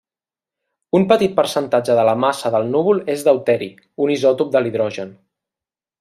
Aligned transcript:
Un 0.99 1.03
petit 1.11 1.35
percentatge 1.39 1.97
de 1.99 2.05
la 2.09 2.15
massa 2.23 2.51
del 2.57 2.65
núvol 2.75 3.01
és 3.17 3.25
deuteri, 3.31 3.67
un 4.07 4.13
isòtop 4.19 4.49
de 4.57 4.63
l'hidrogen. 4.67 5.13